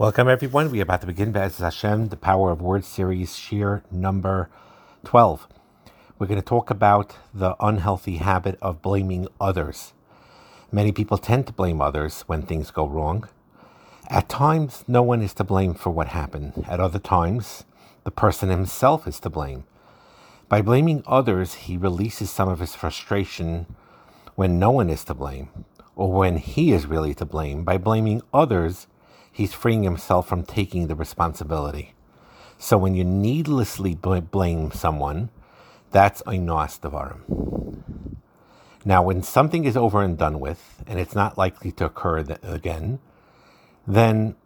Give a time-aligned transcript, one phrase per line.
[0.00, 0.70] Welcome, everyone.
[0.70, 4.48] We are about to begin Be'ez Hashem, the Power of Words series, Shir number
[5.04, 5.46] 12.
[6.18, 9.92] We're going to talk about the unhealthy habit of blaming others.
[10.72, 13.28] Many people tend to blame others when things go wrong.
[14.08, 16.64] At times, no one is to blame for what happened.
[16.66, 17.64] At other times,
[18.04, 19.64] the person himself is to blame.
[20.48, 23.66] By blaming others, he releases some of his frustration
[24.34, 25.50] when no one is to blame,
[25.94, 27.64] or when he is really to blame.
[27.64, 28.86] By blaming others,
[29.32, 31.94] he's freeing himself from taking the responsibility.
[32.58, 35.30] So when you needlessly blame someone,
[35.90, 37.80] that's onaas devarim.
[38.84, 42.98] Now, when something is over and done with, and it's not likely to occur again,
[43.86, 44.36] then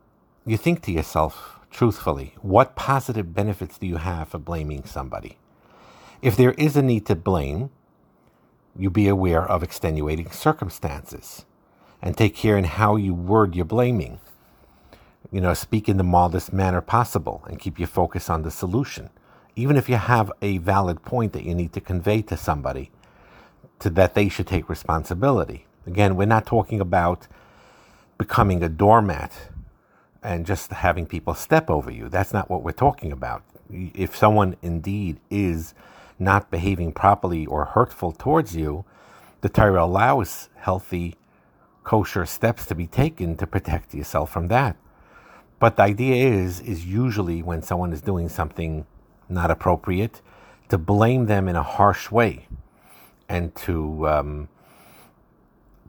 [0.45, 5.39] you think to yourself, truthfully, what positive benefits do you have for blaming somebody?
[6.23, 7.71] If there is a need to blame,
[8.77, 11.45] you be aware of extenuating circumstances
[12.03, 14.21] and take care in how you word your blaming
[15.35, 19.11] you know, speak in the mildest manner possible and keep your focus on the solution.
[19.57, 22.93] Even if you have a valid point that you need to convey to somebody,
[23.81, 25.67] to that they should take responsibility.
[25.89, 27.27] Again, we're not talking about
[28.17, 29.33] becoming a doormat
[30.23, 32.09] and just having people step over you.
[32.09, 33.43] That's not what we're talking about.
[33.69, 35.75] If someone indeed is
[36.17, 38.85] not behaving properly or hurtful towards you,
[39.41, 41.17] the Torah allows healthy,
[41.83, 44.77] kosher steps to be taken to protect yourself from that.
[45.59, 48.87] But the idea is, is usually when someone is doing something
[49.29, 50.21] not appropriate,
[50.69, 52.47] to blame them in a harsh way
[53.29, 54.49] and to um,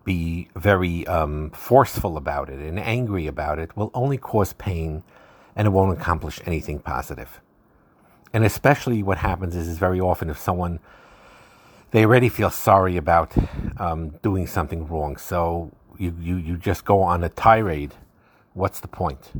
[0.03, 5.03] be very um, forceful about it and angry about it will only cause pain
[5.55, 7.41] and it won't accomplish anything positive.
[8.33, 10.80] And especially what happens is, is very often if someone
[11.91, 13.33] they already feel sorry about
[13.77, 17.93] um, doing something wrong, so you, you, you just go on a tirade.
[18.53, 19.31] What's the point?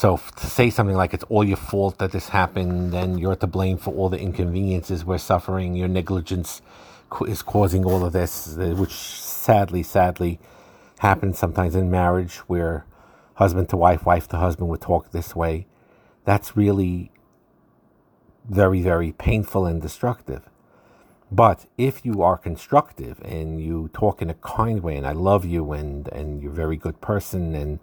[0.00, 3.46] So to say something like it's all your fault that this happened and you're to
[3.46, 6.62] blame for all the inconveniences we're suffering, your negligence
[7.28, 10.40] is causing all of this, uh, which sadly, sadly
[11.00, 12.86] happens sometimes in marriage where
[13.34, 15.66] husband to wife, wife to husband would talk this way.
[16.24, 17.12] That's really
[18.48, 20.48] very, very painful and destructive.
[21.30, 25.44] But if you are constructive and you talk in a kind way, and I love
[25.44, 27.80] you, and, and you're a very good person, and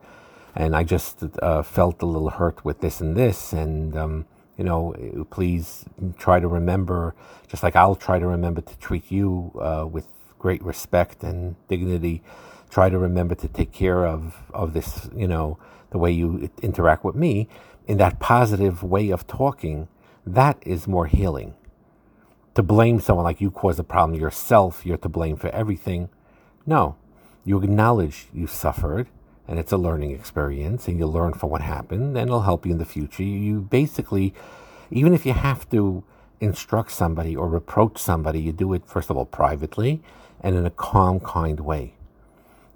[0.57, 4.25] and I just uh, felt a little hurt with this and this, and um,
[4.57, 4.95] you know,
[5.29, 5.85] please
[6.17, 7.13] try to remember,
[7.47, 10.07] just like I'll try to remember to treat you uh, with
[10.39, 12.23] great respect and dignity.
[12.71, 15.59] Try to remember to take care of of this, you know,
[15.91, 17.47] the way you interact with me
[17.85, 19.87] in that positive way of talking.
[20.25, 21.53] That is more healing.
[22.55, 26.09] To blame someone like you caused the problem yourself, you're to blame for everything.
[26.65, 26.95] No,
[27.45, 29.07] you acknowledge you suffered
[29.47, 32.71] and it's a learning experience and you learn from what happened and it'll help you
[32.71, 33.23] in the future.
[33.23, 34.33] You basically,
[34.91, 36.03] even if you have to
[36.39, 40.01] instruct somebody or reproach somebody, you do it, first of all, privately
[40.41, 41.93] and in a calm, kind way.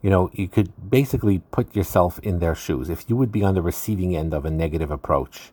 [0.01, 2.89] You know, you could basically put yourself in their shoes.
[2.89, 5.51] If you would be on the receiving end of a negative approach,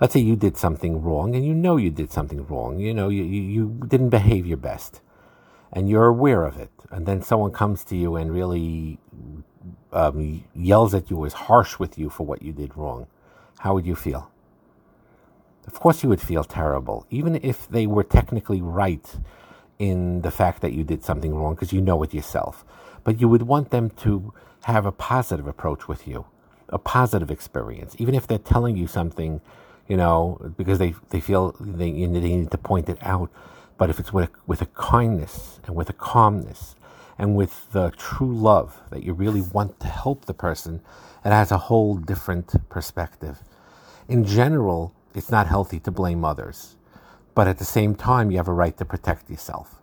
[0.00, 3.08] let's say you did something wrong and you know you did something wrong, you know,
[3.08, 5.00] you, you didn't behave your best
[5.72, 6.70] and you're aware of it.
[6.90, 8.98] And then someone comes to you and really
[9.92, 13.06] um, yells at you, is harsh with you for what you did wrong,
[13.58, 14.30] how would you feel?
[15.66, 19.06] Of course, you would feel terrible, even if they were technically right
[19.78, 22.64] in the fact that you did something wrong, because you know it yourself.
[23.04, 24.32] But you would want them to
[24.64, 26.26] have a positive approach with you,
[26.68, 29.40] a positive experience, even if they're telling you something,
[29.88, 33.30] you know, because they, they feel they, they need to point it out.
[33.78, 36.76] But if it's with with a kindness and with a calmness
[37.18, 40.80] and with the true love that you really want to help the person,
[41.24, 43.40] it has a whole different perspective.
[44.08, 46.76] In general, it's not healthy to blame others,
[47.34, 49.80] but at the same time, you have a right to protect yourself.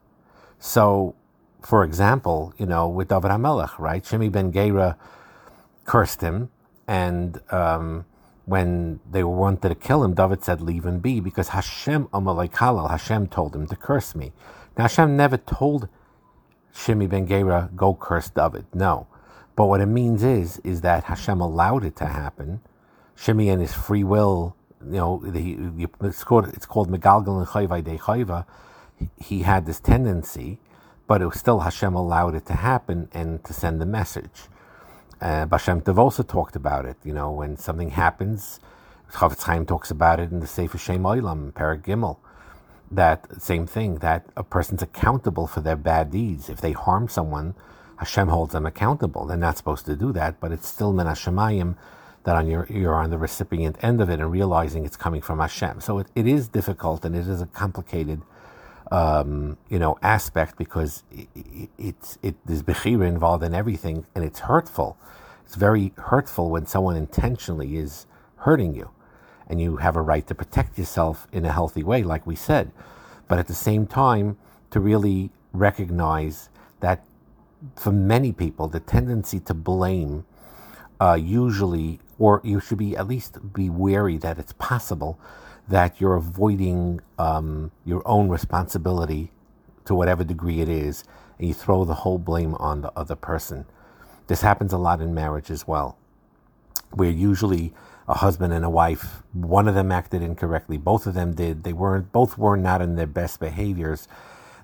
[0.60, 1.16] So,
[1.62, 4.04] for example, you know, with David HaMelech, right?
[4.04, 4.98] Shimi ben Gera
[5.86, 6.50] cursed him,
[6.88, 8.06] and um,
[8.46, 13.28] when they wanted to kill him, David said, "Leave him be," because Hashem Amalek Hashem
[13.28, 14.34] told him to curse me.
[14.78, 15.88] Now Hashem never told
[16.74, 18.66] Shimi ben Gera go curse David.
[18.74, 19.08] No.
[19.56, 22.62] But what it means is, is that Hashem allowed it to happen.
[23.18, 24.56] Shimi and his free will,
[24.86, 25.22] you know,
[26.02, 28.46] it's called, it's called Megalgal and Chayvai de Chayva.
[29.18, 30.60] He had this tendency,
[31.08, 34.48] but it was still Hashem allowed it to happen and to send the message.
[35.20, 38.62] Uh, Bashem Devosa talked about it, you know, when something happens,
[39.12, 41.84] Chafetz Chaim talks about it in the Sefer Shem Oilam, Paragimel.
[41.84, 42.18] Gimel
[42.92, 46.50] that same thing that a person's accountable for their bad deeds.
[46.50, 47.56] If they harm someone,
[47.98, 49.26] Hashem holds them accountable.
[49.26, 51.08] They're not supposed to do that, but it's still min
[52.24, 55.40] that on your, you're on the recipient end of it and realizing it's coming from
[55.40, 55.82] Hashem.
[55.82, 58.22] So it, it is difficult and it is a complicated,
[58.92, 64.40] um, you know, aspect because it, it, it there's bechira involved in everything and it's
[64.40, 64.98] hurtful.
[65.46, 68.06] It's very hurtful when someone intentionally is
[68.38, 68.92] hurting you,
[69.50, 72.72] and you have a right to protect yourself in a healthy way, like we said.
[73.28, 74.38] But at the same time,
[74.72, 76.50] to really recognize
[76.80, 77.06] that
[77.76, 80.26] for many people, the tendency to blame
[81.02, 85.20] uh, usually, or you should be at least be wary that it's possible
[85.68, 89.32] that you're avoiding um, your own responsibility
[89.86, 91.04] to whatever degree it is,
[91.38, 93.66] and you throw the whole blame on the other person.
[94.28, 95.98] This happens a lot in marriage as well,
[96.92, 97.74] where usually
[98.10, 101.64] a husband and a wife, one of them acted incorrectly, both of them did.
[101.64, 104.08] They weren't, both were not in their best behaviors,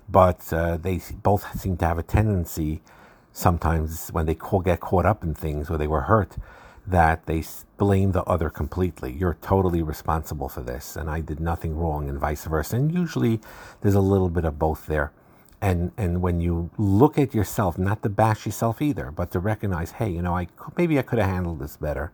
[0.08, 2.82] but uh, they both seem to have a tendency
[3.32, 6.36] sometimes when they get caught up in things or they were hurt
[6.86, 7.44] that they
[7.76, 9.12] blame the other completely.
[9.12, 12.76] You're totally responsible for this, and I did nothing wrong, and vice versa.
[12.76, 13.40] And usually
[13.80, 15.12] there's a little bit of both there.
[15.60, 19.92] And, and when you look at yourself, not to bash yourself either, but to recognize,
[19.92, 22.12] hey, you know, I maybe I could have handled this better,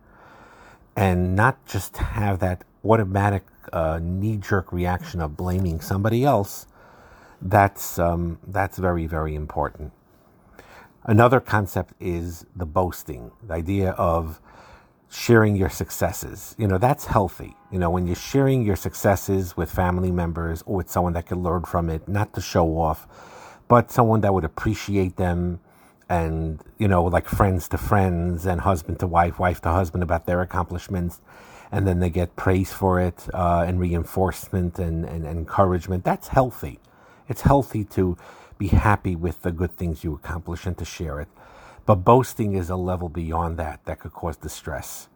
[0.95, 6.67] and not just have that automatic uh, knee-jerk reaction of blaming somebody else.
[7.41, 9.91] That's um, that's very very important.
[11.03, 14.39] Another concept is the boasting, the idea of
[15.09, 16.55] sharing your successes.
[16.57, 17.55] You know, that's healthy.
[17.71, 21.37] You know, when you're sharing your successes with family members or with someone that could
[21.37, 23.07] learn from it, not to show off,
[23.67, 25.59] but someone that would appreciate them
[26.09, 30.25] and, you know, like friends to friends and husband to wife, wife to husband about
[30.25, 31.21] their accomplishments.
[31.71, 36.03] And then they get praise for it uh, and reinforcement and, and, and encouragement.
[36.03, 36.79] That's healthy.
[37.27, 38.17] It's healthy to
[38.57, 41.29] be happy with the good things you accomplish and to share it.
[41.85, 45.09] But boasting is a level beyond that that could cause distress.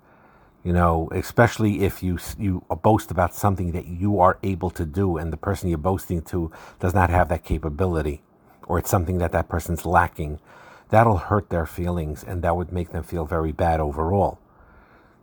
[0.63, 5.16] You know, especially if you you boast about something that you are able to do
[5.18, 8.22] and the person you're boasting to does not have that capability
[8.68, 10.40] or it's something that that person's lacking.
[10.89, 14.39] That'll hurt their feelings and that would make them feel very bad overall.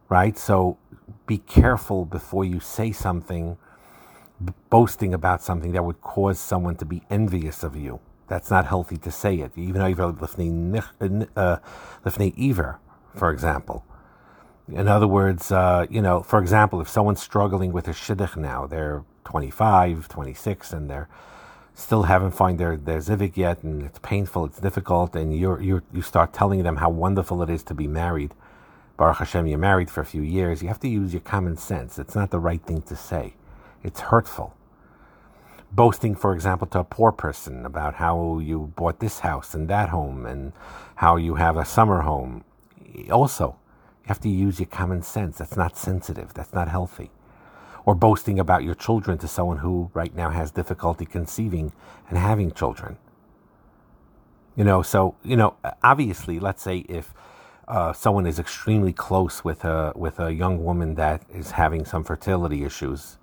[0.09, 0.37] Right?
[0.37, 0.79] So
[1.27, 3.57] be careful before you say something
[4.71, 8.01] boasting about something that would cause someone to be envious of you.
[8.27, 9.53] That's not healthy to say it.
[9.57, 10.81] Even though you've lifnei
[12.51, 12.79] iver,
[13.15, 13.85] for example.
[14.73, 18.67] In other words, uh, you know, for example, if someone's struggling with a shidduch now,
[18.67, 21.09] they're 25, 26, and they're
[21.75, 25.83] still haven't found their, their zivik yet, and it's painful, it's difficult, and you you
[25.93, 28.33] you start telling them how wonderful it is to be married.
[28.97, 30.63] Baruch Hashem, you're married for a few years.
[30.63, 31.99] You have to use your common sense.
[31.99, 33.35] It's not the right thing to say.
[33.83, 34.55] It's hurtful.
[35.73, 39.89] Boasting, for example, to a poor person about how you bought this house and that
[39.89, 40.53] home and
[40.97, 42.45] how you have a summer home.
[43.11, 43.57] Also,
[44.05, 45.39] you have to use your common sense.
[45.39, 46.33] That's not sensitive.
[46.33, 47.11] That's not healthy.
[47.87, 51.73] Or boasting about your children to someone who right now has difficulty conceiving
[52.09, 52.97] and having children.
[54.57, 57.13] You know, so, you know, obviously, let's say if
[57.69, 62.05] uh, someone is extremely close with a, with a young woman that is having some
[62.05, 63.19] fertility issues,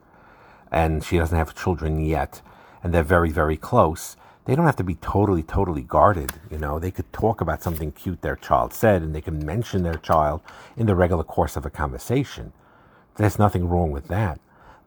[0.71, 2.41] and she doesn't have children yet,
[2.83, 4.15] and they're very, very close,
[4.45, 6.33] they don't have to be totally, totally guarded.
[6.49, 9.83] You know, they could talk about something cute their child said, and they can mention
[9.83, 10.41] their child
[10.75, 12.51] in the regular course of a conversation.
[13.15, 14.39] There's nothing wrong with that.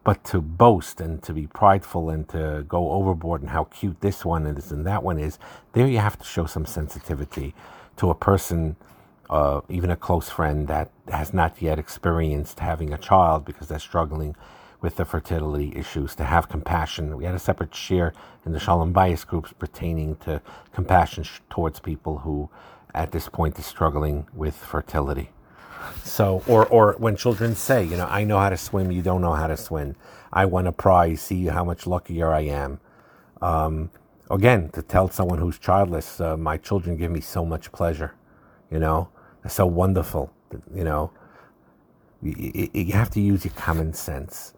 [0.05, 4.23] But to boast and to be prideful and to go overboard and how cute this
[4.23, 5.39] one is and that one is,
[5.73, 7.55] there you have to show some sensitivity
[7.97, 8.77] to a person,
[9.31, 13.79] uh, even a close friend that has not yet experienced having a child because they're
[13.79, 14.35] struggling
[14.81, 17.17] with the fertility issues, to have compassion.
[17.17, 18.13] We had a separate share
[18.45, 20.41] in the Shalom Bayis groups pertaining to
[20.73, 22.49] compassion sh- towards people who,
[22.93, 25.31] at this point, is struggling with fertility.
[26.03, 29.21] So, or or when children say, you know, I know how to swim, you don't
[29.21, 29.95] know how to swim.
[30.31, 31.21] I won a prize.
[31.21, 32.79] See how much luckier I am.
[33.41, 33.89] Um,
[34.29, 38.15] again, to tell someone who's childless, uh, my children give me so much pleasure.
[38.71, 39.09] You know,
[39.41, 40.33] they're so wonderful.
[40.73, 41.11] You know,
[42.21, 44.53] you, you have to use your common sense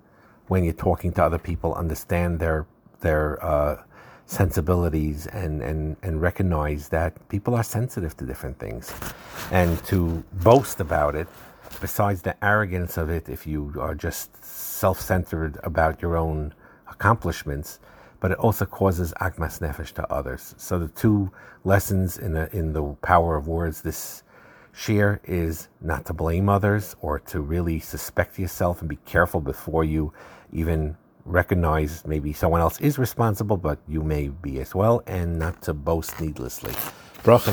[0.48, 2.66] when you're talking to other people, understand their
[3.02, 3.84] their uh,
[4.28, 8.94] sensibilities and, and, and recognize that people are sensitive to different things.
[9.52, 11.28] And to boast about it,
[11.82, 16.54] besides the arrogance of it, if you are just self centered about your own
[16.90, 17.80] accomplishments,
[18.20, 20.54] but it also causes agmas nefesh to others.
[20.58, 21.32] So the two
[21.64, 24.24] lessons in, the in the power of words this
[24.74, 29.84] share is not to blame others or to really suspect yourself and be careful before
[29.84, 30.14] you
[30.52, 35.62] even recognize maybe someone else is responsible, but you may be as well, and not
[35.64, 36.72] to boast needlessly.
[37.24, 37.52] Bracha